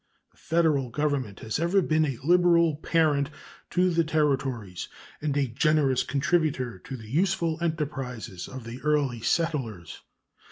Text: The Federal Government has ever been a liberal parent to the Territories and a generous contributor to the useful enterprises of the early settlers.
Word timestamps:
The 0.31 0.37
Federal 0.37 0.89
Government 0.89 1.41
has 1.41 1.59
ever 1.59 1.79
been 1.79 2.05
a 2.05 2.17
liberal 2.23 2.77
parent 2.77 3.29
to 3.69 3.91
the 3.91 4.03
Territories 4.03 4.87
and 5.21 5.37
a 5.37 5.45
generous 5.45 6.01
contributor 6.01 6.79
to 6.79 6.97
the 6.97 7.07
useful 7.07 7.59
enterprises 7.61 8.47
of 8.47 8.63
the 8.63 8.81
early 8.81 9.21
settlers. 9.21 10.01